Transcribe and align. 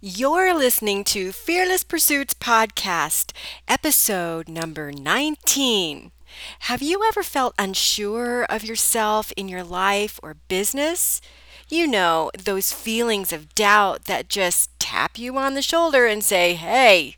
You're 0.00 0.54
listening 0.56 1.02
to 1.04 1.32
Fearless 1.32 1.82
Pursuits 1.82 2.32
Podcast, 2.34 3.32
episode 3.66 4.48
number 4.48 4.92
19. 4.92 6.12
Have 6.60 6.82
you 6.82 7.02
ever 7.08 7.24
felt 7.24 7.54
unsure 7.58 8.44
of 8.44 8.62
yourself 8.62 9.32
in 9.36 9.48
your 9.48 9.64
life 9.64 10.20
or 10.22 10.36
business? 10.46 11.20
You 11.68 11.88
know, 11.88 12.30
those 12.38 12.70
feelings 12.70 13.32
of 13.32 13.54
doubt 13.56 14.04
that 14.04 14.28
just 14.28 14.70
tap 14.78 15.18
you 15.18 15.36
on 15.36 15.54
the 15.54 15.62
shoulder 15.62 16.06
and 16.06 16.22
say, 16.22 16.54
hey, 16.54 17.16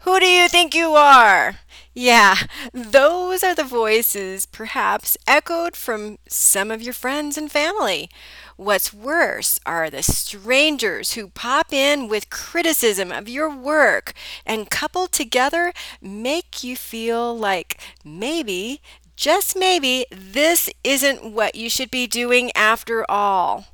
who 0.00 0.18
do 0.18 0.26
you 0.26 0.48
think 0.48 0.74
you 0.74 0.92
are? 0.94 1.56
Yeah, 1.94 2.36
those 2.72 3.42
are 3.44 3.54
the 3.54 3.64
voices 3.64 4.46
perhaps 4.46 5.16
echoed 5.26 5.76
from 5.76 6.18
some 6.28 6.70
of 6.70 6.82
your 6.82 6.92
friends 6.92 7.38
and 7.38 7.50
family. 7.50 8.10
What's 8.56 8.94
worse 8.94 9.58
are 9.66 9.90
the 9.90 10.02
strangers 10.02 11.14
who 11.14 11.28
pop 11.28 11.72
in 11.72 12.06
with 12.08 12.30
criticism 12.30 13.10
of 13.10 13.28
your 13.28 13.50
work 13.50 14.12
and 14.46 14.70
coupled 14.70 15.10
together 15.10 15.72
make 16.00 16.62
you 16.62 16.76
feel 16.76 17.36
like 17.36 17.80
maybe, 18.04 18.80
just 19.16 19.56
maybe, 19.58 20.06
this 20.10 20.70
isn't 20.84 21.32
what 21.32 21.56
you 21.56 21.68
should 21.68 21.90
be 21.90 22.06
doing 22.06 22.52
after 22.54 23.04
all. 23.10 23.66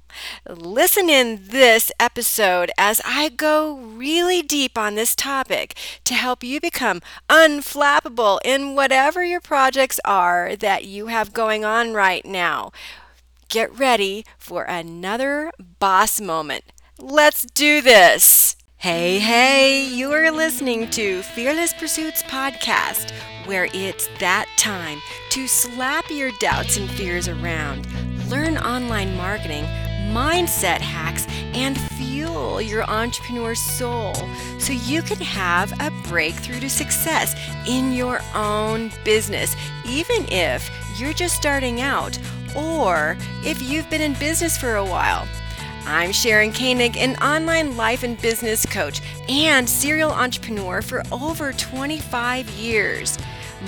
Listen 0.49 1.11
in 1.11 1.41
this 1.49 1.93
episode 2.01 2.71
as 2.79 3.03
I 3.05 3.29
go 3.29 3.77
really 3.77 4.41
deep 4.41 4.79
on 4.79 4.95
this 4.95 5.15
topic 5.15 5.77
to 6.05 6.15
help 6.15 6.43
you 6.43 6.59
become 6.59 7.03
unflappable 7.29 8.39
in 8.45 8.75
whatever 8.75 9.23
your 9.23 9.41
projects 9.41 10.01
are 10.07 10.57
that 10.57 10.85
you 10.85 11.09
have 11.09 11.33
going 11.35 11.65
on 11.67 11.93
right 11.93 12.25
now. 12.25 12.73
Get 13.51 13.77
ready 13.77 14.25
for 14.39 14.63
another 14.63 15.51
boss 15.81 16.21
moment. 16.21 16.63
Let's 17.01 17.43
do 17.47 17.83
this. 17.83 18.55
Hey, 18.77 19.19
hey, 19.19 19.85
you 19.85 20.13
are 20.13 20.31
listening 20.31 20.89
to 20.91 21.23
Fearless 21.23 21.73
Pursuits 21.73 22.23
Podcast, 22.23 23.11
where 23.47 23.67
it's 23.75 24.09
that 24.21 24.47
time 24.57 25.01
to 25.31 25.49
slap 25.49 26.09
your 26.11 26.31
doubts 26.39 26.77
and 26.77 26.89
fears 26.91 27.27
around, 27.27 27.89
learn 28.31 28.57
online 28.57 29.17
marketing 29.17 29.65
mindset 30.13 30.81
hacks, 30.81 31.27
and 31.53 31.77
fuel 31.93 32.63
your 32.63 32.85
entrepreneur 32.85 33.57
soul 33.57 34.15
so 34.61 34.73
you 34.73 35.03
can 35.03 35.19
have 35.19 35.73
a 35.81 35.91
breakthrough 36.09 36.61
to 36.61 36.71
success 36.71 37.35
in 37.67 37.93
your 37.93 38.21
own 38.33 38.93
business, 39.05 39.57
even 39.85 40.25
if 40.29 40.71
you're 41.01 41.13
just 41.13 41.35
starting 41.35 41.81
out 41.81 42.17
or 42.57 43.17
if 43.45 43.63
you've 43.63 43.89
been 43.91 44.01
in 44.01 44.15
business 44.15 44.57
for 44.57 44.77
a 44.77 44.85
while. 44.85 45.27
I'm 45.87 46.13
Sharon 46.13 46.53
Koenig, 46.53 46.97
an 46.97 47.17
online 47.17 47.77
life 47.77 48.03
and 48.03 48.21
business 48.21 48.67
coach 48.67 49.01
and 49.29 49.69
serial 49.69 50.11
entrepreneur 50.11 50.83
for 50.83 51.03
over 51.11 51.53
25 51.53 52.49
years. 52.51 53.19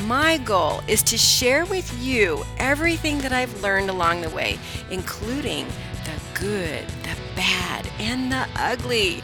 My 0.06 0.38
goal 0.38 0.83
is 0.88 1.03
to 1.05 1.19
share 1.19 1.64
with 1.66 1.92
you 2.03 2.44
everything 2.58 3.19
that 3.19 3.33
I've 3.33 3.62
learned 3.62 3.91
along 3.91 4.20
the 4.20 4.30
way, 4.30 4.58
including 4.91 5.66
the 6.05 6.41
good, 6.41 6.86
the 7.03 7.16
bad, 7.34 7.88
and 7.98 8.30
the 8.30 8.47
ugly. 8.56 9.22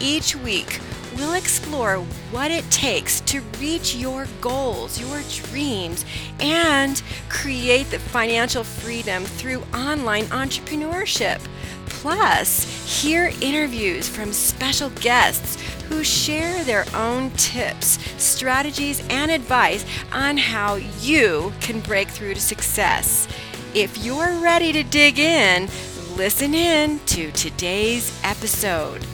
Each 0.00 0.36
week, 0.36 0.80
we'll 1.16 1.34
explore 1.34 1.98
what 2.30 2.50
it 2.50 2.68
takes 2.70 3.20
to 3.22 3.40
reach 3.60 3.94
your 3.94 4.26
goals, 4.40 5.00
your 5.00 5.20
dreams, 5.30 6.04
and 6.40 7.02
create 7.28 7.90
the 7.90 7.98
financial 7.98 8.64
freedom 8.64 9.24
through 9.24 9.62
online 9.74 10.24
entrepreneurship. 10.26 11.40
Plus, 11.86 13.02
hear 13.02 13.32
interviews 13.40 14.08
from 14.08 14.32
special 14.32 14.90
guests 14.90 15.60
who 15.88 16.02
share 16.02 16.62
their 16.64 16.84
own 16.94 17.30
tips, 17.32 17.98
strategies, 18.22 19.02
and 19.10 19.30
advice 19.30 19.84
on 20.12 20.36
how 20.36 20.74
you 21.00 21.52
can 21.60 21.80
break 21.80 22.08
through 22.08 22.34
to 22.34 22.40
success. 22.40 23.28
If 23.74 24.04
you're 24.04 24.38
ready 24.40 24.72
to 24.72 24.82
dig 24.82 25.18
in, 25.18 25.68
listen 26.16 26.54
in 26.54 27.00
to 27.06 27.32
today's 27.32 28.18
episode. 28.22 29.04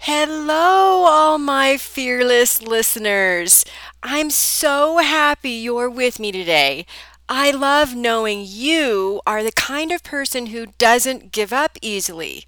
Hello, 0.00 1.04
all 1.06 1.38
my 1.38 1.76
fearless 1.76 2.62
listeners. 2.62 3.64
I'm 4.02 4.30
so 4.30 4.98
happy 4.98 5.50
you're 5.50 5.90
with 5.90 6.18
me 6.18 6.32
today. 6.32 6.86
I 7.28 7.50
love 7.50 7.94
knowing 7.94 8.44
you 8.46 9.20
are 9.26 9.42
the 9.42 9.52
kind 9.52 9.92
of 9.92 10.02
person 10.02 10.46
who 10.46 10.66
doesn't 10.78 11.30
give 11.32 11.52
up 11.52 11.76
easily. 11.82 12.46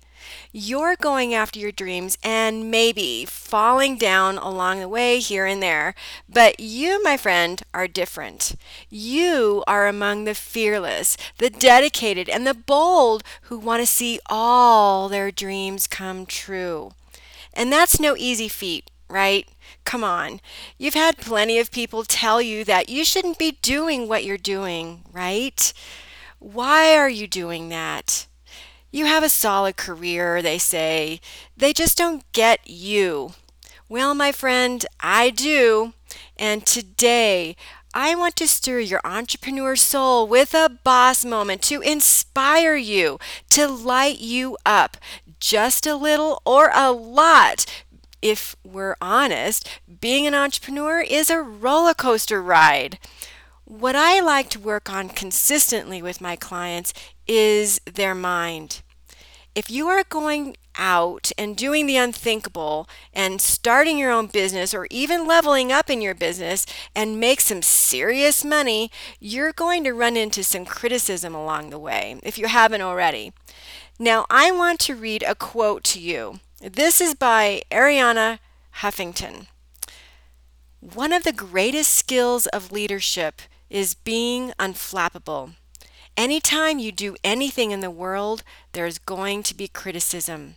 You're 0.52 0.96
going 0.96 1.34
after 1.34 1.58
your 1.60 1.72
dreams 1.72 2.16
and 2.22 2.70
maybe 2.70 3.24
falling 3.26 3.96
down 3.98 4.38
along 4.38 4.80
the 4.80 4.88
way 4.88 5.18
here 5.18 5.44
and 5.46 5.62
there. 5.62 5.94
But 6.28 6.60
you, 6.60 7.02
my 7.02 7.16
friend, 7.16 7.62
are 7.74 7.86
different. 7.88 8.54
You 8.88 9.62
are 9.66 9.86
among 9.86 10.24
the 10.24 10.34
fearless, 10.34 11.16
the 11.38 11.50
dedicated, 11.50 12.28
and 12.28 12.46
the 12.46 12.54
bold 12.54 13.22
who 13.42 13.58
want 13.58 13.82
to 13.82 13.86
see 13.86 14.18
all 14.26 15.08
their 15.08 15.30
dreams 15.30 15.86
come 15.86 16.26
true. 16.26 16.92
And 17.54 17.72
that's 17.72 18.00
no 18.00 18.16
easy 18.16 18.48
feat, 18.48 18.90
right? 19.08 19.48
Come 19.84 20.04
on. 20.04 20.40
You've 20.78 20.94
had 20.94 21.18
plenty 21.18 21.58
of 21.58 21.70
people 21.70 22.04
tell 22.04 22.40
you 22.40 22.64
that 22.64 22.88
you 22.88 23.04
shouldn't 23.04 23.38
be 23.38 23.58
doing 23.62 24.08
what 24.08 24.24
you're 24.24 24.38
doing, 24.38 25.02
right? 25.12 25.72
Why 26.38 26.96
are 26.96 27.08
you 27.08 27.26
doing 27.26 27.68
that? 27.68 28.26
You 28.90 29.06
have 29.06 29.22
a 29.22 29.28
solid 29.28 29.76
career, 29.76 30.42
they 30.42 30.58
say. 30.58 31.20
They 31.56 31.72
just 31.72 31.96
don't 31.96 32.30
get 32.32 32.60
you. 32.68 33.32
Well, 33.88 34.14
my 34.14 34.32
friend, 34.32 34.84
I 35.00 35.30
do. 35.30 35.92
And 36.36 36.66
today, 36.66 37.56
I 37.92 38.14
want 38.14 38.36
to 38.36 38.46
stir 38.46 38.80
your 38.80 39.00
entrepreneur 39.04 39.74
soul 39.74 40.26
with 40.26 40.54
a 40.54 40.70
boss 40.84 41.24
moment 41.24 41.62
to 41.62 41.80
inspire 41.80 42.76
you, 42.76 43.18
to 43.50 43.66
light 43.66 44.18
you 44.18 44.56
up 44.64 44.96
just 45.40 45.86
a 45.86 45.96
little 45.96 46.40
or 46.44 46.70
a 46.74 46.92
lot. 46.92 47.84
If 48.22 48.54
we're 48.62 48.96
honest, 49.00 49.68
being 50.00 50.26
an 50.26 50.34
entrepreneur 50.34 51.00
is 51.00 51.30
a 51.30 51.40
roller 51.40 51.94
coaster 51.94 52.42
ride. 52.42 52.98
What 53.64 53.96
I 53.96 54.20
like 54.20 54.50
to 54.50 54.60
work 54.60 54.90
on 54.90 55.08
consistently 55.08 56.02
with 56.02 56.20
my 56.20 56.36
clients 56.36 56.92
is 57.26 57.80
their 57.86 58.14
mind. 58.14 58.82
If 59.54 59.70
you 59.70 59.88
are 59.88 60.04
going 60.08 60.56
out 60.76 61.32
and 61.36 61.56
doing 61.56 61.86
the 61.86 61.96
unthinkable 61.96 62.88
and 63.12 63.40
starting 63.40 63.98
your 63.98 64.10
own 64.10 64.26
business 64.26 64.72
or 64.72 64.86
even 64.90 65.26
leveling 65.26 65.72
up 65.72 65.90
in 65.90 66.00
your 66.00 66.14
business 66.14 66.66
and 66.94 67.20
make 67.20 67.40
some 67.40 67.62
serious 67.62 68.44
money, 68.44 68.90
you're 69.18 69.52
going 69.52 69.84
to 69.84 69.92
run 69.92 70.16
into 70.16 70.42
some 70.44 70.64
criticism 70.64 71.34
along 71.34 71.70
the 71.70 71.78
way 71.78 72.18
if 72.22 72.38
you 72.38 72.46
haven't 72.46 72.80
already. 72.80 73.32
Now, 74.02 74.24
I 74.30 74.50
want 74.50 74.80
to 74.80 74.94
read 74.94 75.22
a 75.22 75.34
quote 75.34 75.84
to 75.84 76.00
you. 76.00 76.40
This 76.58 77.02
is 77.02 77.14
by 77.14 77.60
Arianna 77.70 78.38
Huffington. 78.76 79.48
One 80.80 81.12
of 81.12 81.22
the 81.22 81.34
greatest 81.34 81.92
skills 81.92 82.46
of 82.46 82.72
leadership 82.72 83.42
is 83.68 83.92
being 83.92 84.54
unflappable. 84.58 85.52
Anytime 86.16 86.78
you 86.78 86.92
do 86.92 87.14
anything 87.22 87.72
in 87.72 87.80
the 87.80 87.90
world, 87.90 88.42
there's 88.72 88.96
going 88.96 89.42
to 89.42 89.54
be 89.54 89.68
criticism. 89.68 90.56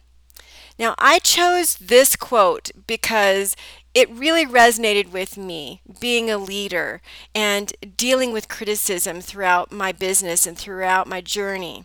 Now, 0.79 0.95
I 0.97 1.19
chose 1.19 1.75
this 1.75 2.15
quote 2.15 2.71
because 2.87 3.57
it 3.93 4.09
really 4.09 4.45
resonated 4.45 5.11
with 5.11 5.37
me 5.37 5.81
being 5.99 6.31
a 6.31 6.37
leader 6.37 7.01
and 7.35 7.73
dealing 7.97 8.31
with 8.31 8.47
criticism 8.47 9.19
throughout 9.19 9.69
my 9.69 9.91
business 9.91 10.47
and 10.47 10.57
throughout 10.57 11.07
my 11.07 11.19
journey. 11.19 11.83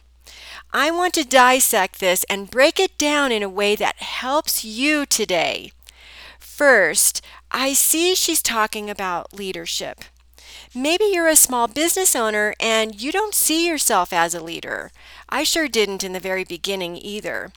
I 0.72 0.90
want 0.90 1.14
to 1.14 1.24
dissect 1.24 1.98
this 1.98 2.24
and 2.24 2.50
break 2.50 2.78
it 2.78 2.98
down 2.98 3.32
in 3.32 3.42
a 3.42 3.48
way 3.48 3.74
that 3.76 3.96
helps 4.02 4.64
you 4.66 5.06
today. 5.06 5.72
First, 6.38 7.24
I 7.50 7.72
see 7.72 8.14
she's 8.14 8.42
talking 8.42 8.90
about 8.90 9.32
leadership. 9.32 10.04
Maybe 10.74 11.04
you're 11.04 11.28
a 11.28 11.36
small 11.36 11.68
business 11.68 12.14
owner 12.14 12.54
and 12.60 13.00
you 13.00 13.12
don't 13.12 13.34
see 13.34 13.66
yourself 13.66 14.12
as 14.12 14.34
a 14.34 14.42
leader. 14.42 14.90
I 15.30 15.42
sure 15.42 15.68
didn't 15.68 16.04
in 16.04 16.12
the 16.12 16.20
very 16.20 16.44
beginning 16.44 16.96
either. 16.96 17.50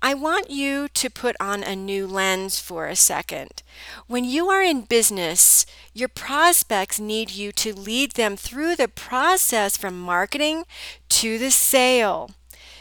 I 0.00 0.14
want 0.14 0.50
you 0.50 0.88
to 0.88 1.10
put 1.10 1.36
on 1.38 1.62
a 1.62 1.76
new 1.76 2.06
lens 2.06 2.58
for 2.58 2.86
a 2.86 2.96
second. 2.96 3.62
When 4.06 4.24
you 4.24 4.48
are 4.48 4.62
in 4.62 4.82
business, 4.82 5.66
your 5.92 6.08
prospects 6.08 6.98
need 6.98 7.32
you 7.32 7.52
to 7.52 7.74
lead 7.74 8.12
them 8.12 8.36
through 8.36 8.76
the 8.76 8.88
process 8.88 9.76
from 9.76 10.00
marketing 10.00 10.64
to 11.10 11.38
the 11.38 11.50
sale. 11.50 12.30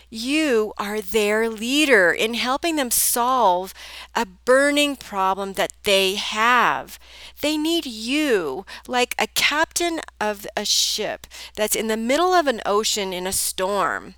You 0.10 0.74
are 0.78 1.02
their 1.02 1.50
leader 1.50 2.12
in 2.12 2.36
helping 2.36 2.76
them 2.76 2.92
solve 2.92 3.74
a 4.14 4.26
burning 4.26 4.96
problem 4.96 5.54
that 5.54 5.74
they 5.84 6.16
have. 6.16 7.00
They 7.42 7.58
need 7.58 7.86
you 7.86 8.66
like 8.88 9.16
a 9.18 9.28
captain 9.28 10.00
of 10.20 10.46
a 10.56 10.66
ship 10.66 11.28
that's 11.56 11.76
in 11.76 11.88
the 11.88 11.98
middle 11.98 12.34
of 12.34 12.48
an 12.48 12.62
ocean 12.66 13.14
in 13.14 13.28
a 13.28 13.32
storm. 13.32 14.16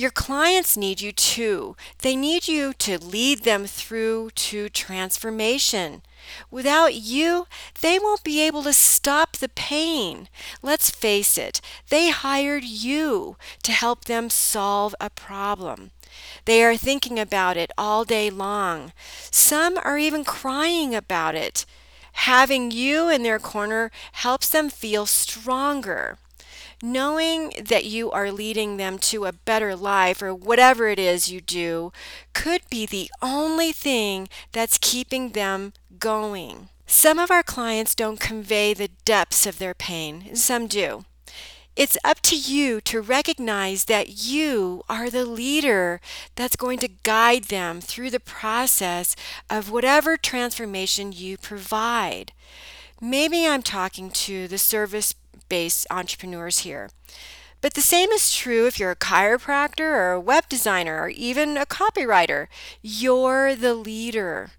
Your 0.00 0.10
clients 0.10 0.78
need 0.78 1.02
you 1.02 1.12
too. 1.12 1.76
They 1.98 2.16
need 2.16 2.48
you 2.48 2.72
to 2.72 2.96
lead 2.96 3.40
them 3.40 3.66
through 3.66 4.30
to 4.30 4.70
transformation. 4.70 6.00
Without 6.50 6.94
you, 6.94 7.46
they 7.82 7.98
won't 7.98 8.24
be 8.24 8.40
able 8.40 8.62
to 8.62 8.72
stop 8.72 9.36
the 9.36 9.50
pain. 9.50 10.30
Let's 10.62 10.88
face 10.88 11.36
it, 11.36 11.60
they 11.90 12.08
hired 12.08 12.64
you 12.64 13.36
to 13.62 13.72
help 13.72 14.06
them 14.06 14.30
solve 14.30 14.94
a 15.02 15.10
problem. 15.10 15.90
They 16.46 16.64
are 16.64 16.78
thinking 16.78 17.18
about 17.18 17.58
it 17.58 17.70
all 17.76 18.06
day 18.06 18.30
long. 18.30 18.94
Some 19.30 19.76
are 19.84 19.98
even 19.98 20.24
crying 20.24 20.94
about 20.94 21.34
it. 21.34 21.66
Having 22.12 22.70
you 22.70 23.10
in 23.10 23.22
their 23.22 23.38
corner 23.38 23.90
helps 24.12 24.48
them 24.48 24.70
feel 24.70 25.04
stronger. 25.04 26.16
Knowing 26.82 27.52
that 27.62 27.84
you 27.84 28.10
are 28.10 28.32
leading 28.32 28.76
them 28.78 28.98
to 28.98 29.26
a 29.26 29.32
better 29.32 29.76
life 29.76 30.22
or 30.22 30.34
whatever 30.34 30.88
it 30.88 30.98
is 30.98 31.30
you 31.30 31.40
do 31.40 31.92
could 32.32 32.62
be 32.70 32.86
the 32.86 33.10
only 33.20 33.70
thing 33.70 34.28
that's 34.52 34.78
keeping 34.78 35.30
them 35.30 35.72
going. 35.98 36.70
Some 36.86 37.18
of 37.18 37.30
our 37.30 37.42
clients 37.42 37.94
don't 37.94 38.18
convey 38.18 38.72
the 38.72 38.88
depths 39.04 39.46
of 39.46 39.58
their 39.58 39.74
pain, 39.74 40.34
some 40.34 40.66
do. 40.66 41.04
It's 41.76 41.96
up 42.02 42.20
to 42.22 42.36
you 42.36 42.80
to 42.82 43.00
recognize 43.00 43.84
that 43.84 44.24
you 44.24 44.82
are 44.88 45.08
the 45.08 45.24
leader 45.24 46.00
that's 46.34 46.56
going 46.56 46.78
to 46.80 46.88
guide 46.88 47.44
them 47.44 47.80
through 47.80 48.10
the 48.10 48.20
process 48.20 49.14
of 49.48 49.70
whatever 49.70 50.16
transformation 50.16 51.12
you 51.12 51.38
provide. 51.38 52.32
Maybe 53.00 53.46
I'm 53.46 53.62
talking 53.62 54.10
to 54.10 54.48
the 54.48 54.58
service 54.58 55.14
based 55.50 55.86
entrepreneurs 55.90 56.60
here. 56.60 56.88
But 57.60 57.74
the 57.74 57.82
same 57.82 58.08
is 58.10 58.34
true 58.34 58.66
if 58.66 58.80
you're 58.80 58.92
a 58.92 58.96
chiropractor 58.96 59.80
or 59.80 60.12
a 60.12 60.20
web 60.20 60.48
designer 60.48 61.02
or 61.02 61.10
even 61.10 61.58
a 61.58 61.66
copywriter. 61.66 62.46
You're 62.80 63.54
the 63.54 63.74
leader. 63.74 64.52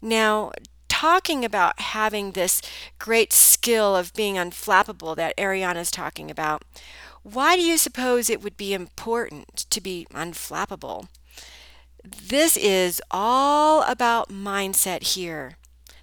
Now, 0.00 0.50
talking 0.88 1.44
about 1.44 1.80
having 1.80 2.32
this 2.32 2.60
great 2.98 3.32
skill 3.32 3.94
of 3.94 4.12
being 4.14 4.34
unflappable 4.34 5.14
that 5.16 5.36
Arianna's 5.36 5.90
talking 5.90 6.30
about, 6.30 6.62
why 7.22 7.54
do 7.54 7.62
you 7.62 7.78
suppose 7.78 8.28
it 8.28 8.42
would 8.42 8.56
be 8.56 8.74
important 8.74 9.66
to 9.70 9.80
be 9.80 10.06
unflappable? 10.12 11.06
This 12.04 12.56
is 12.56 13.00
all 13.12 13.82
about 13.84 14.28
mindset 14.28 15.14
here. 15.14 15.56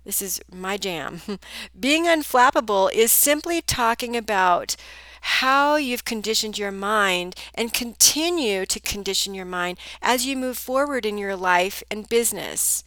This 0.10 0.24
is 0.24 0.42
my 0.52 0.76
jam. 0.76 1.22
Being 1.80 2.06
unflappable 2.06 2.92
is 2.92 3.12
simply 3.12 3.62
talking 3.62 4.18
about 4.18 4.76
how 5.22 5.76
you've 5.76 6.04
conditioned 6.04 6.58
your 6.58 6.72
mind 6.72 7.36
and 7.54 7.72
continue 7.72 8.66
to 8.66 8.80
condition 8.80 9.36
your 9.36 9.46
mind 9.46 9.78
as 10.02 10.26
you 10.26 10.36
move 10.36 10.58
forward 10.58 11.06
in 11.06 11.20
your 11.20 11.36
life 11.36 11.84
and 11.92 12.10
business. 12.10 12.84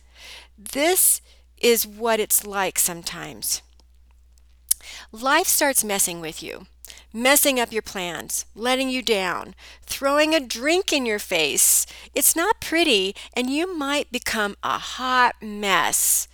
This 0.58 1.20
is 1.58 1.86
what 1.86 2.18
it's 2.18 2.44
like 2.44 2.76
sometimes. 2.76 3.62
Life 5.12 5.46
starts 5.46 5.84
messing 5.84 6.20
with 6.20 6.42
you, 6.42 6.66
messing 7.12 7.60
up 7.60 7.70
your 7.70 7.82
plans, 7.82 8.46
letting 8.56 8.88
you 8.88 9.00
down, 9.00 9.54
throwing 9.86 10.34
a 10.34 10.40
drink 10.40 10.92
in 10.92 11.06
your 11.06 11.20
face. 11.20 11.86
It's 12.16 12.34
not 12.34 12.60
pretty, 12.60 13.14
and 13.32 13.48
you 13.48 13.72
might 13.72 14.10
become 14.10 14.56
a 14.64 14.78
hot 14.78 15.36
mess 15.40 16.26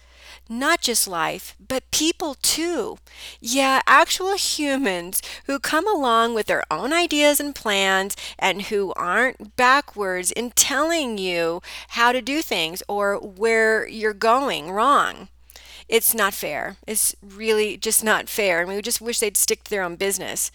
not 0.49 0.81
just 0.81 1.07
life, 1.09 1.55
but 1.59 1.91
people 1.91 2.35
too. 2.43 2.99
Yeah, 3.41 3.81
actual 3.87 4.37
humans 4.37 5.23
who 5.47 5.59
come 5.59 5.87
along 5.87 6.35
with 6.35 6.47
their 6.47 6.65
own 6.71 6.93
ideas 6.93 7.41
and 7.41 7.55
plans 7.55 8.17
and 8.39 8.63
who 8.63 8.93
aren't 8.95 9.57
backwards 9.57 10.33
in 10.33 10.51
telling 10.53 11.19
you 11.19 11.61
how 11.91 12.13
to 12.13 12.23
do 12.23 12.43
things 12.43 12.83
or 12.89 13.17
where 13.19 13.87
you're 13.89 14.15
going 14.15 14.71
wrong. 14.71 15.29
It's 15.89 16.15
not 16.15 16.35
fair. 16.35 16.77
It's 16.87 17.17
really 17.23 17.77
just 17.77 18.05
not 18.05 18.29
fair. 18.29 18.61
And 18.61 18.69
we 18.69 18.81
just 18.83 19.01
wish 19.01 19.19
they'd 19.21 19.37
stick 19.37 19.65
to 19.65 19.71
their 19.71 19.83
own 19.83 19.97
business. 19.97 20.51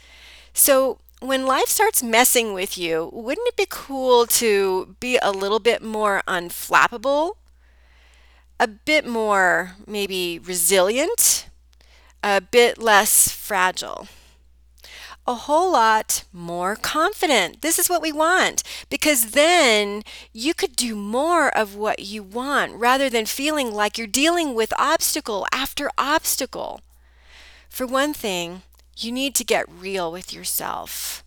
So, 0.54 1.00
when 1.20 1.46
life 1.46 1.68
starts 1.68 2.04
messing 2.04 2.54
with 2.54 2.78
you, 2.78 3.10
wouldn't 3.14 3.48
it 3.48 3.56
be 3.56 3.66
cool 3.70 4.28
to 4.28 4.96
be 5.00 5.18
a 5.22 5.32
little 5.32 5.60
bit 5.60 5.82
more 5.82 6.22
unflappable? 6.28 7.36
A 8.60 8.68
bit 8.68 9.06
more 9.06 9.76
maybe 9.88 10.40
resilient, 10.40 11.48
a 12.24 12.40
bit 12.42 12.78
less 12.78 13.30
fragile, 13.30 14.08
a 15.26 15.36
whole 15.36 15.72
lot 15.72 16.24
more 16.32 16.76
confident. 16.76 17.62
This 17.62 17.80
is 17.80 17.90
what 17.90 18.02
we 18.02 18.12
want 18.12 18.64
because 18.90 19.32
then 19.32 20.04
you 20.34 20.54
could 20.54 20.76
do 20.76 20.96
more 20.96 21.56
of 21.56 21.76
what 21.76 22.00
you 22.00 22.24
want 22.24 22.74
rather 22.74 23.10
than 23.10 23.26
feeling 23.26 23.74
like 23.74 23.98
you're 23.98 24.08
dealing 24.08 24.54
with 24.54 24.74
obstacle 24.78 25.46
after 25.54 25.90
obstacle. 25.98 26.82
For 27.70 27.88
one 27.88 28.14
thing, 28.14 28.62
you 28.98 29.12
need 29.12 29.34
to 29.36 29.44
get 29.44 29.66
real 29.70 30.12
with 30.12 30.34
yourself. 30.34 31.24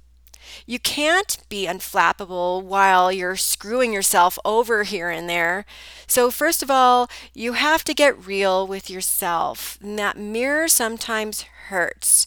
You 0.64 0.78
can't 0.78 1.38
be 1.48 1.66
unflappable 1.66 2.62
while 2.62 3.12
you're 3.12 3.36
screwing 3.36 3.92
yourself 3.92 4.38
over 4.44 4.84
here 4.84 5.10
and 5.10 5.28
there. 5.28 5.66
So, 6.06 6.30
first 6.30 6.62
of 6.62 6.70
all, 6.70 7.10
you 7.34 7.54
have 7.54 7.84
to 7.84 7.94
get 7.94 8.26
real 8.26 8.66
with 8.66 8.88
yourself. 8.88 9.78
And 9.82 9.98
that 9.98 10.16
mirror 10.16 10.68
sometimes 10.68 11.42
hurts. 11.68 12.26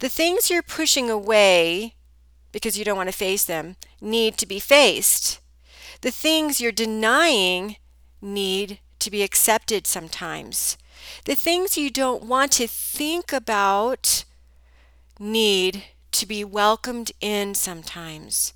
The 0.00 0.08
things 0.08 0.50
you're 0.50 0.62
pushing 0.62 1.08
away 1.08 1.94
because 2.52 2.78
you 2.78 2.84
don't 2.84 2.96
want 2.96 3.08
to 3.08 3.16
face 3.16 3.44
them 3.44 3.76
need 4.00 4.38
to 4.38 4.46
be 4.46 4.60
faced. 4.60 5.40
The 6.02 6.12
things 6.12 6.60
you're 6.60 6.70
denying 6.72 7.76
need 8.22 8.78
to 9.00 9.10
be 9.10 9.22
accepted 9.22 9.86
sometimes. 9.86 10.78
The 11.24 11.34
things 11.34 11.76
you 11.76 11.90
don't 11.90 12.22
want 12.22 12.52
to 12.52 12.66
think 12.68 13.32
about 13.32 14.24
need 15.18 15.84
to 16.14 16.26
be 16.26 16.44
welcomed 16.44 17.12
in 17.20 17.54
sometimes. 17.54 18.54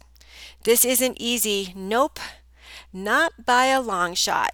This 0.64 0.84
isn't 0.84 1.20
easy. 1.20 1.72
Nope, 1.76 2.18
not 2.92 3.44
by 3.44 3.66
a 3.66 3.80
long 3.80 4.14
shot. 4.14 4.52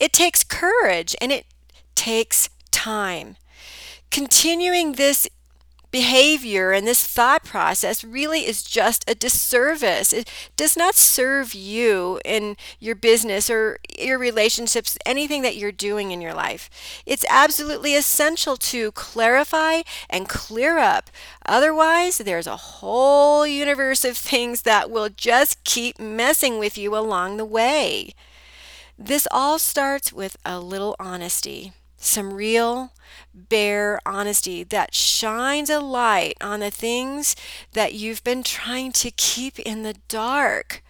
It 0.00 0.12
takes 0.12 0.44
courage 0.44 1.14
and 1.20 1.30
it 1.30 1.46
takes 1.94 2.48
time. 2.70 3.36
Continuing 4.10 4.92
this 4.92 5.28
behavior 5.94 6.72
and 6.72 6.88
this 6.88 7.06
thought 7.06 7.44
process 7.44 8.02
really 8.02 8.40
is 8.48 8.64
just 8.64 9.08
a 9.08 9.14
disservice. 9.14 10.12
It 10.12 10.28
does 10.56 10.76
not 10.76 10.96
serve 10.96 11.54
you 11.54 12.20
in 12.24 12.56
your 12.80 12.96
business 12.96 13.48
or 13.48 13.78
your 13.96 14.18
relationships, 14.18 14.98
anything 15.06 15.42
that 15.42 15.54
you're 15.54 15.70
doing 15.70 16.10
in 16.10 16.20
your 16.20 16.34
life. 16.34 16.68
It's 17.06 17.24
absolutely 17.30 17.94
essential 17.94 18.56
to 18.56 18.90
clarify 18.90 19.82
and 20.10 20.28
clear 20.28 20.78
up. 20.78 21.10
Otherwise, 21.46 22.18
there's 22.18 22.48
a 22.48 22.56
whole 22.56 23.46
universe 23.46 24.04
of 24.04 24.16
things 24.16 24.62
that 24.62 24.90
will 24.90 25.10
just 25.10 25.62
keep 25.62 26.00
messing 26.00 26.58
with 26.58 26.76
you 26.76 26.96
along 26.96 27.36
the 27.36 27.44
way. 27.44 28.14
This 28.98 29.28
all 29.30 29.60
starts 29.60 30.12
with 30.12 30.36
a 30.44 30.58
little 30.58 30.96
honesty 30.98 31.72
some 32.04 32.34
real, 32.34 32.92
bare 33.32 34.00
honesty 34.06 34.62
that 34.64 34.94
shines 34.94 35.70
a 35.70 35.80
light 35.80 36.36
on 36.40 36.60
the 36.60 36.70
things 36.70 37.34
that 37.72 37.94
you've 37.94 38.22
been 38.24 38.42
trying 38.42 38.92
to 38.92 39.10
keep 39.10 39.58
in 39.58 39.82
the 39.82 39.96
dark. 40.08 40.82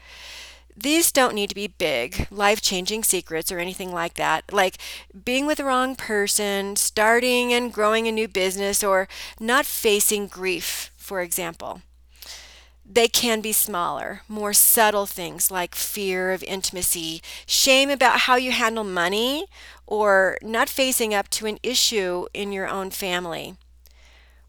These 0.77 1.13
don't 1.13 1.35
need 1.35 1.51
to 1.51 1.55
be 1.55 1.69
big, 1.69 2.27
life 2.31 2.61
changing 2.61 3.05
secrets 3.05 3.53
or 3.53 3.59
anything 3.59 3.93
like 3.93 4.15
that, 4.15 4.53
like 4.53 4.79
being 5.25 5.47
with 5.47 5.59
the 5.59 5.65
wrong 5.65 5.95
person, 5.95 6.75
starting 6.77 7.53
and 7.53 7.73
growing 7.73 8.09
a 8.09 8.13
new 8.13 8.27
business, 8.27 8.83
or 8.83 9.07
not 9.39 9.67
facing 9.67 10.27
grief, 10.27 10.91
for 10.97 11.21
example 11.21 11.81
they 12.85 13.09
can 13.09 13.41
be 13.41 13.53
smaller, 13.53 14.23
more 14.29 14.53
subtle 14.53 15.07
things 15.07 15.51
like 15.51 15.75
fear 15.75 16.33
of 16.33 16.43
intimacy, 16.43 17.23
shame 17.47 17.91
about 17.91 18.21
how 18.21 18.37
you 18.37 18.53
handle 18.53 18.85
money, 18.85 19.47
or 19.87 20.39
not 20.43 20.69
facing 20.69 21.15
up 21.15 21.29
to 21.31 21.47
an 21.47 21.59
issue 21.63 22.27
in 22.35 22.53
your 22.53 22.69
own 22.69 22.91
family. 22.91 23.57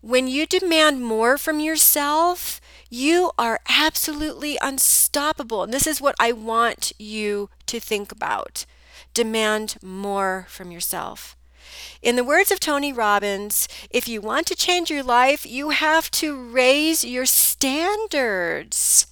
When 0.01 0.27
you 0.27 0.46
demand 0.46 1.01
more 1.01 1.38
from 1.38 1.60
yourself, 1.60 2.62
you 2.89 3.32
are 3.39 3.60
absolutely 3.68 4.58
unstoppable. 4.62 5.63
And 5.63 5.74
this 5.74 5.88
is 5.88 6.00
what 6.00 6.15
I 6.20 6.32
want 6.32 6.92
you 7.00 7.50
to 7.65 7.80
think 7.80 8.12
about. 8.12 8.65
Demand 9.13 9.77
more 9.82 10.46
from 10.50 10.72
yourself. 10.72 11.36
In 12.01 12.15
the 12.15 12.24
words 12.24 12.51
of 12.51 12.60
Tony 12.60 12.94
Robbins, 12.94 13.67
if 13.89 14.08
you 14.08 14.22
want 14.22 14.48
to 14.48 14.55
change 14.55 14.89
your 14.89 15.03
life, 15.03 15.46
you 15.46 15.72
have 15.72 16.12
to 16.12 16.36
raise 16.36 17.03
your 17.03 17.25
standards. 17.25 19.08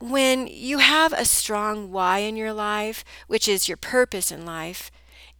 When 0.00 0.46
you 0.46 0.78
have 0.78 1.12
a 1.12 1.24
strong 1.24 1.90
why 1.90 2.18
in 2.18 2.36
your 2.36 2.52
life, 2.52 3.04
which 3.26 3.48
is 3.48 3.68
your 3.68 3.76
purpose 3.76 4.30
in 4.30 4.46
life, 4.46 4.90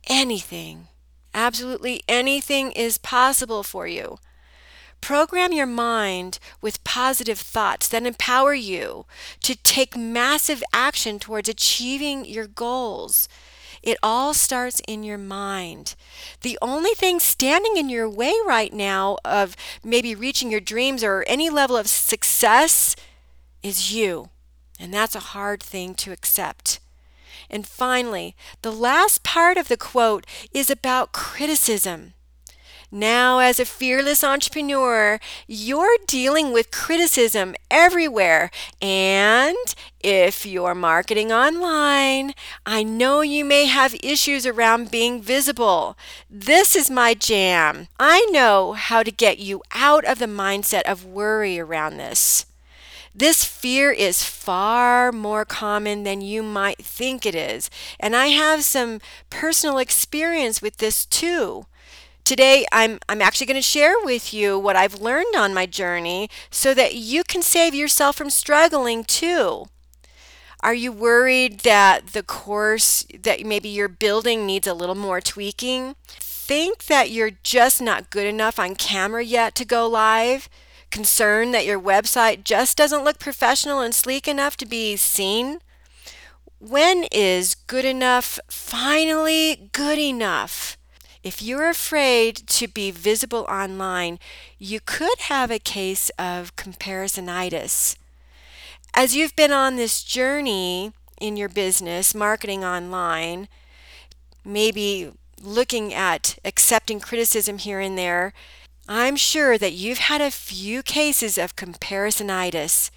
anything, 0.08 0.88
absolutely 1.32 2.02
anything 2.08 2.72
is 2.72 2.98
possible 2.98 3.62
for 3.62 3.86
you. 3.86 4.18
Program 5.00 5.52
your 5.52 5.66
mind 5.66 6.38
with 6.60 6.82
positive 6.84 7.38
thoughts 7.38 7.88
that 7.88 8.04
empower 8.04 8.52
you 8.52 9.06
to 9.42 9.54
take 9.54 9.96
massive 9.96 10.62
action 10.72 11.18
towards 11.18 11.48
achieving 11.48 12.24
your 12.24 12.46
goals. 12.46 13.28
It 13.82 13.98
all 14.02 14.34
starts 14.34 14.80
in 14.86 15.02
your 15.02 15.18
mind. 15.18 15.94
The 16.42 16.58
only 16.60 16.94
thing 16.94 17.20
standing 17.20 17.76
in 17.76 17.88
your 17.88 18.08
way 18.08 18.34
right 18.46 18.72
now 18.72 19.18
of 19.24 19.56
maybe 19.84 20.14
reaching 20.14 20.50
your 20.50 20.60
dreams 20.60 21.02
or 21.04 21.24
any 21.26 21.50
level 21.50 21.76
of 21.76 21.88
success 21.88 22.96
is 23.62 23.92
you. 23.92 24.30
And 24.78 24.92
that's 24.92 25.14
a 25.14 25.20
hard 25.20 25.62
thing 25.62 25.94
to 25.96 26.12
accept. 26.12 26.80
And 27.50 27.66
finally, 27.66 28.36
the 28.62 28.72
last 28.72 29.22
part 29.22 29.56
of 29.56 29.68
the 29.68 29.76
quote 29.76 30.26
is 30.52 30.70
about 30.70 31.12
criticism. 31.12 32.14
Now, 32.90 33.40
as 33.40 33.60
a 33.60 33.66
fearless 33.66 34.24
entrepreneur, 34.24 35.20
you're 35.46 35.98
dealing 36.06 36.52
with 36.52 36.70
criticism 36.70 37.54
everywhere. 37.70 38.50
And 38.80 39.56
if 40.00 40.46
you're 40.46 40.74
marketing 40.74 41.30
online, 41.30 42.32
I 42.64 42.82
know 42.82 43.20
you 43.20 43.44
may 43.44 43.66
have 43.66 43.94
issues 44.02 44.46
around 44.46 44.90
being 44.90 45.20
visible. 45.20 45.98
This 46.30 46.74
is 46.74 46.90
my 46.90 47.12
jam. 47.12 47.88
I 48.00 48.26
know 48.30 48.72
how 48.72 49.02
to 49.02 49.10
get 49.10 49.38
you 49.38 49.62
out 49.74 50.06
of 50.06 50.18
the 50.18 50.26
mindset 50.26 50.82
of 50.82 51.04
worry 51.04 51.58
around 51.60 51.98
this. 51.98 52.46
This 53.14 53.44
fear 53.44 53.90
is 53.90 54.22
far 54.22 55.12
more 55.12 55.44
common 55.44 56.04
than 56.04 56.20
you 56.20 56.42
might 56.42 56.78
think 56.78 57.26
it 57.26 57.34
is. 57.34 57.68
And 57.98 58.16
I 58.16 58.28
have 58.28 58.64
some 58.64 59.00
personal 59.28 59.78
experience 59.78 60.62
with 60.62 60.76
this 60.78 61.04
too. 61.04 61.66
Today, 62.28 62.66
I'm, 62.70 62.98
I'm 63.08 63.22
actually 63.22 63.46
going 63.46 63.54
to 63.54 63.62
share 63.62 63.94
with 64.04 64.34
you 64.34 64.58
what 64.58 64.76
I've 64.76 65.00
learned 65.00 65.34
on 65.34 65.54
my 65.54 65.64
journey 65.64 66.28
so 66.50 66.74
that 66.74 66.94
you 66.94 67.24
can 67.24 67.40
save 67.40 67.74
yourself 67.74 68.16
from 68.16 68.28
struggling 68.28 69.02
too. 69.02 69.68
Are 70.60 70.74
you 70.74 70.92
worried 70.92 71.60
that 71.60 72.08
the 72.08 72.22
course 72.22 73.06
that 73.18 73.46
maybe 73.46 73.70
you're 73.70 73.88
building 73.88 74.44
needs 74.44 74.66
a 74.66 74.74
little 74.74 74.94
more 74.94 75.22
tweaking? 75.22 75.96
Think 76.06 76.84
that 76.84 77.10
you're 77.10 77.38
just 77.42 77.80
not 77.80 78.10
good 78.10 78.26
enough 78.26 78.58
on 78.58 78.74
camera 78.74 79.24
yet 79.24 79.54
to 79.54 79.64
go 79.64 79.88
live? 79.88 80.50
Concerned 80.90 81.54
that 81.54 81.64
your 81.64 81.80
website 81.80 82.44
just 82.44 82.76
doesn't 82.76 83.04
look 83.04 83.18
professional 83.18 83.80
and 83.80 83.94
sleek 83.94 84.28
enough 84.28 84.54
to 84.58 84.66
be 84.66 84.96
seen? 84.96 85.60
When 86.58 87.04
is 87.04 87.54
good 87.54 87.86
enough 87.86 88.38
finally 88.50 89.70
good 89.72 89.98
enough? 89.98 90.77
If 91.28 91.42
you're 91.42 91.68
afraid 91.68 92.36
to 92.46 92.66
be 92.66 92.90
visible 92.90 93.44
online, 93.50 94.18
you 94.58 94.80
could 94.80 95.18
have 95.28 95.50
a 95.50 95.58
case 95.58 96.10
of 96.18 96.56
comparisonitis. 96.56 97.96
As 98.94 99.14
you've 99.14 99.36
been 99.36 99.52
on 99.52 99.76
this 99.76 100.02
journey 100.02 100.94
in 101.20 101.36
your 101.36 101.50
business, 101.50 102.14
marketing 102.14 102.64
online, 102.64 103.48
maybe 104.42 105.12
looking 105.38 105.92
at 105.92 106.38
accepting 106.46 106.98
criticism 106.98 107.58
here 107.58 107.78
and 107.78 107.98
there, 107.98 108.32
I'm 108.88 109.16
sure 109.16 109.58
that 109.58 109.74
you've 109.74 109.98
had 109.98 110.22
a 110.22 110.30
few 110.30 110.82
cases 110.82 111.36
of 111.36 111.56
comparisonitis. 111.56 112.90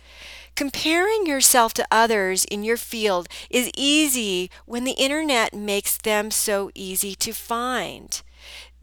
Comparing 0.55 1.25
yourself 1.25 1.74
to 1.74 1.88
others 1.89 2.46
in 2.46 2.63
your 2.63 2.77
field 2.77 3.27
is 3.50 3.72
easy 3.75 4.50
when 4.65 4.84
the 4.84 4.91
internet 4.91 5.53
makes 5.53 5.98
them 5.98 6.29
so 6.29 6.70
easy 6.75 7.15
to 7.15 7.34
find. 7.34 8.22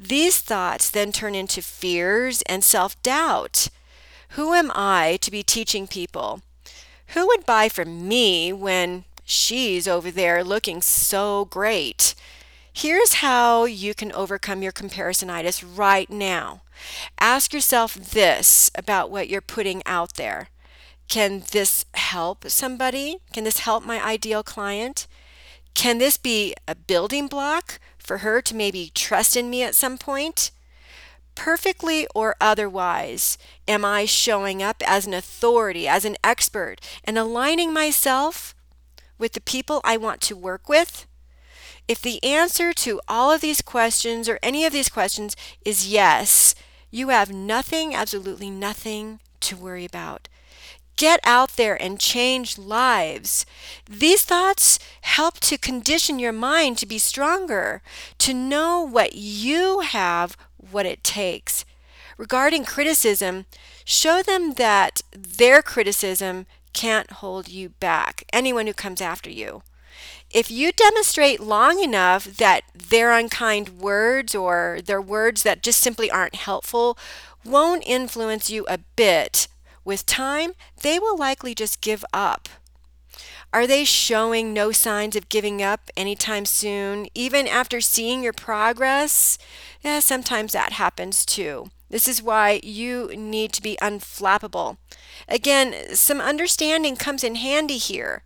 These 0.01 0.39
thoughts 0.39 0.91
then 0.91 1.13
turn 1.13 1.35
into 1.35 1.63
fears 1.63 2.43
and 2.43 2.65
self 2.65 3.01
doubt. 3.03 3.69
Who 4.31 4.55
am 4.55 4.71
I 4.75 5.19
to 5.23 5.31
be 5.31 5.43
teaching 5.43 5.87
people? 5.87 6.43
Who 7.09 7.27
would 7.27 7.47
buy 7.47 7.69
from 7.69 8.07
me 8.07 8.53
when 8.53 9.05
she's 9.25 9.89
over 9.89 10.11
there 10.11 10.45
looking 10.45 10.83
so 10.83 11.47
great? 11.47 12.15
Here's 12.73 13.15
how 13.15 13.65
you 13.65 13.95
can 13.95 14.13
overcome 14.13 14.63
your 14.63 14.73
comparisonitis 14.73 15.65
right 15.67 16.09
now. 16.09 16.63
Ask 17.19 17.53
yourself 17.53 17.95
this 17.95 18.71
about 18.75 19.11
what 19.11 19.29
you're 19.29 19.41
putting 19.41 19.83
out 19.85 20.15
there. 20.15 20.49
Can 21.09 21.43
this 21.53 21.87
help 21.95 22.49
somebody? 22.51 23.17
Can 23.33 23.45
this 23.45 23.61
help 23.61 23.85
my 23.85 24.05
ideal 24.05 24.43
client? 24.43 25.07
Can 25.75 25.99
this 25.99 26.19
be 26.19 26.55
a 26.67 26.75
building 26.75 27.29
block 27.29 27.81
for 27.99 28.19
her 28.19 28.43
to 28.43 28.55
maybe 28.55 28.93
trust 28.95 29.37
in 29.37 29.49
me 29.49 29.63
at 29.63 29.75
some 29.75 29.97
point? 29.97 30.51
Perfectly 31.35 32.07
or 32.15 32.37
otherwise, 32.41 33.39
am 33.67 33.85
I 33.85 34.05
showing 34.05 34.63
up 34.63 34.83
as 34.87 35.07
an 35.07 35.15
authority, 35.15 35.89
as 35.89 36.05
an 36.05 36.17
expert, 36.23 36.81
and 37.05 37.17
aligning 37.17 37.73
myself 37.73 38.55
with 39.19 39.33
the 39.33 39.41
people 39.41 39.81
I 39.85 39.97
want 39.97 40.21
to 40.23 40.37
work 40.37 40.69
with? 40.69 41.07
If 41.87 42.03
the 42.03 42.23
answer 42.23 42.75
to 42.75 43.01
all 43.09 43.31
of 43.31 43.41
these 43.41 43.63
questions 43.63 44.29
or 44.29 44.39
any 44.43 44.67
of 44.67 44.73
these 44.75 44.91
questions 44.91 45.37
is 45.65 45.89
yes, 45.89 46.55
you 46.91 47.09
have 47.09 47.33
nothing, 47.33 47.95
absolutely 47.95 48.51
nothing 48.51 49.21
to 49.41 49.57
worry 49.57 49.87
about. 49.87 50.29
Get 50.99 51.21
out 51.23 51.51
there 51.51 51.81
and 51.81 52.01
change 52.01 52.59
lives. 52.59 53.47
These 53.89 54.25
thoughts 54.25 54.81
help 55.03 55.39
to 55.41 55.57
condition 55.57 56.19
your 56.19 56.33
mind 56.33 56.77
to 56.79 56.87
be 56.87 56.99
stronger, 56.99 57.83
to 58.19 58.35
know 58.35 58.83
what 58.83 59.15
you 59.15 59.79
have, 59.79 60.37
what 60.59 60.87
it 60.87 61.05
takes. 61.05 61.65
Regarding 62.17 62.65
criticism, 62.65 63.47
show 63.85 64.25
them 64.25 64.55
that 64.55 65.03
their 65.13 65.63
criticism 65.63 66.47
can't 66.73 67.13
hold 67.13 67.49
you 67.49 67.69
back, 67.69 68.25
anyone 68.33 68.67
who 68.67 68.75
comes 68.75 69.01
after 69.01 69.31
you. 69.31 69.63
If 70.33 70.51
you 70.51 70.73
demonstrate 70.73 71.39
long 71.39 71.81
enough 71.81 72.25
that 72.25 72.65
their 72.75 73.13
unkind 73.13 73.79
words 73.79 74.35
or 74.35 74.81
their 74.85 75.01
words 75.01 75.45
that 75.45 75.63
just 75.63 75.81
simply 75.81 76.11
aren't 76.11 76.35
helpful 76.35 76.99
won't 77.45 77.85
influence 77.87 78.51
you 78.51 78.67
a 78.69 78.79
bit, 78.97 79.47
with 79.89 80.07
time, 80.07 80.53
they 80.83 80.99
will 80.99 81.17
likely 81.17 81.55
just 81.55 81.81
give 81.81 82.05
up. 82.13 82.49
Are 83.53 83.67
they 83.67 83.85
showing 83.85 84.53
no 84.53 84.71
signs 84.71 85.17
of 85.17 85.31
giving 85.31 85.63
up 85.63 85.91
anytime 85.97 86.45
soon, 86.45 87.09
even 87.15 87.49
after 87.49 87.81
seeing 87.81 88.23
your 88.23 88.35
progress? 88.35 89.39
Yeah, 89.81 90.01
sometimes 90.01 90.53
that 90.53 90.75
happens 90.75 91.25
too. 91.25 91.71
This 91.89 92.07
is 92.07 92.23
why 92.23 92.61
you 92.63 93.11
need 93.17 93.53
to 93.55 93.63
be 93.63 93.79
unflappable. 93.81 94.77
Again, 95.27 95.97
some 95.97 96.21
understanding 96.21 96.95
comes 96.95 97.25
in 97.25 97.37
handy 97.37 97.79
here. 97.79 98.23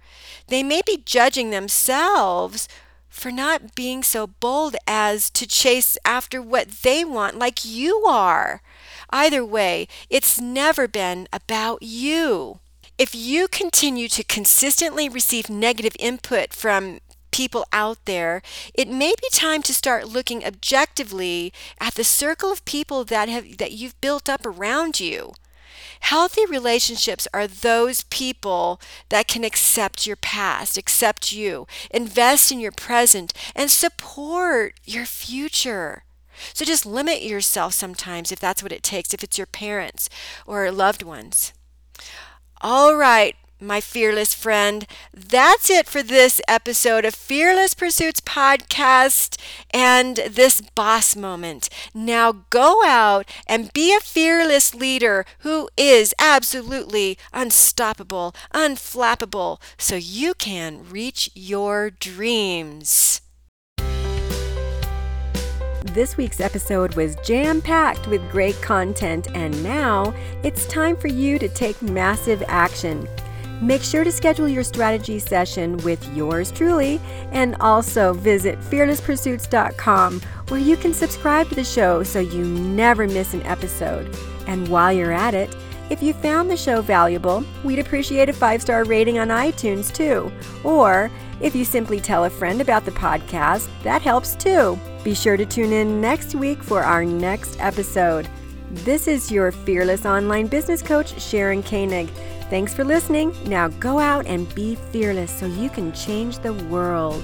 They 0.49 0.65
may 0.65 0.83
be 0.85 1.05
judging 1.07 1.51
themselves 1.51 2.69
for 3.13 3.31
not 3.31 3.75
being 3.75 4.03
so 4.03 4.27
bold 4.27 4.75
as 4.87 5.31
to 5.31 5.47
chase 5.47 5.99
after 6.05 6.41
what 6.41 6.83
they 6.83 7.05
want, 7.05 7.39
like 7.39 7.65
you 7.65 8.05
are. 8.07 8.63
Either 9.11 9.45
way, 9.45 9.87
it's 10.09 10.41
never 10.41 10.89
been 10.89 11.29
about 11.31 11.83
you. 11.83 12.59
If 12.97 13.15
you 13.15 13.49
continue 13.49 14.09
to 14.09 14.25
consistently 14.25 15.09
receive 15.09 15.51
negative 15.51 15.95
input 15.99 16.55
from 16.55 17.01
people 17.31 17.67
out 17.71 17.99
there, 18.07 18.43
it 18.75 18.89
may 18.89 19.13
be 19.21 19.29
time 19.31 19.63
to 19.63 19.75
start 19.75 20.09
looking 20.09 20.45
objectively 20.45 21.53
at 21.79 21.95
the 21.95 22.05
circle 22.05 22.51
of 22.51 22.65
people 22.65 23.05
that 23.05 23.29
have 23.29 23.59
that 23.59 23.73
you've 23.73 24.01
built 24.01 24.29
up 24.29 24.47
around 24.47 25.01
you. 25.01 25.35
Healthy 26.03 26.47
relationships 26.47 27.27
are 27.33 27.47
those 27.47 28.03
people 28.05 28.81
that 29.09 29.29
can 29.29 29.45
accept 29.45 30.07
your 30.07 30.17
past, 30.17 30.77
accept 30.77 31.33
you, 31.33 31.67
invest 31.91 32.51
in 32.53 32.61
your 32.61 32.73
present, 32.73 33.33
and 33.55 33.71
support 33.71 34.75
your 34.85 35.07
future. 35.07 36.05
So 36.55 36.65
just 36.65 36.85
limit 36.85 37.23
yourself 37.23 37.73
sometimes 37.75 38.33
if 38.33 38.41
that's 38.41 38.63
what 38.63 38.73
it 38.73 38.83
takes, 38.83 39.15
if 39.15 39.23
it's 39.23 39.39
your 39.39 39.47
parents 39.47 40.11
or 40.45 40.71
loved 40.71 41.03
ones. 41.03 41.53
All 42.61 42.97
right, 42.97 43.37
my 43.63 43.81
fearless 43.81 44.35
friend. 44.35 44.87
That's 45.15 45.71
it 45.71 45.87
for 45.89 46.03
this 46.03 46.41
episode 46.49 47.05
of 47.05 47.15
Fearless 47.15 47.75
Pursuits 47.75 48.21
podcast 48.21 49.41
and 49.71 50.17
this 50.29 50.61
boss 50.61 51.17
moment. 51.17 51.69
Now 51.95 52.45
go 52.51 52.85
out 52.85 53.29
and 53.47 53.73
be 53.73 53.95
a 53.95 54.01
fearless 54.01 54.75
leader 54.75 55.25
who 55.41 55.69
is 55.77 56.15
absolutely 56.19 57.17
unstoppable, 57.33 58.35
unflappable, 58.53 59.61
so 59.79 59.97
you 59.97 60.35
can 60.35 60.89
reach 60.91 61.31
your 61.35 61.91
dreams. 61.91 63.21
This 65.93 66.17
week's 66.17 66.41
episode 66.41 66.95
was 66.95 67.17
jam 67.17 67.61
packed 67.61 68.07
with 68.07 68.31
great 68.31 68.59
content, 68.63 69.29
and 69.35 69.63
now 69.63 70.15
it's 70.43 70.65
time 70.67 70.97
for 70.97 71.09
you 71.09 71.39
to 71.39 71.49
take 71.49 71.83
massive 71.83 72.43
action. 72.47 73.07
Make 73.63 73.83
sure 73.83 74.03
to 74.03 74.11
schedule 74.11 74.49
your 74.49 74.65
strategy 74.65 75.21
session 75.21 75.77
with 75.79 76.05
yours 76.17 76.51
truly 76.51 77.01
and 77.31 77.55
also 77.61 78.13
visit 78.13 78.59
fearlesspursuits.com 78.61 80.21
where 80.49 80.59
you 80.59 80.77
can 80.77 80.93
subscribe 80.93 81.49
to 81.49 81.55
the 81.55 81.63
show 81.63 82.03
so 82.03 82.19
you 82.19 82.45
never 82.45 83.07
miss 83.07 83.35
an 83.35 83.43
episode. 83.45 84.13
And 84.49 84.67
while 84.67 84.93
you're 84.93 85.13
at 85.13 85.35
it, 85.35 85.55
if 85.91 86.03
you 86.03 86.13
found 86.13 86.51
the 86.51 86.57
show 86.57 86.83
valuable, 86.83 87.45
we'd 87.63 87.79
appreciate 87.79 88.29
a 88.29 88.33
five 88.33 88.61
star 88.61 88.83
rating 88.83 89.21
on 89.21 89.29
iTunes 89.29 89.95
too. 89.95 90.33
Or 90.65 91.09
if 91.41 91.55
you 91.55 91.65
simply 91.65 92.01
tell 92.01 92.25
a 92.25 92.31
friend 92.31 92.61
about 92.61 92.85
the 92.85 92.91
podcast, 92.91 93.69
that 93.85 94.03
helps 94.03 94.35
too. 94.35 94.77
Be 95.05 95.15
sure 95.15 95.37
to 95.37 95.47
tune 95.47 95.73
in 95.73 96.01
next 96.01 96.35
week 96.35 96.65
for 96.65 96.83
our 96.83 97.05
next 97.05 97.61
episode. 97.61 98.29
This 98.71 99.07
is 99.07 99.31
your 99.31 99.53
fearless 99.53 100.05
online 100.07 100.47
business 100.49 100.83
coach, 100.83 101.21
Sharon 101.21 101.63
Koenig. 101.63 102.09
Thanks 102.51 102.75
for 102.75 102.85
listening. 102.85 103.35
Now 103.47 103.69
go 103.69 103.99
out 103.99 104.27
and 104.27 104.53
be 104.55 104.75
fearless 104.75 105.31
so 105.31 105.47
you 105.47 105.71
can 105.71 105.93
change 105.93 106.39
the 106.39 106.53
world. 106.53 107.23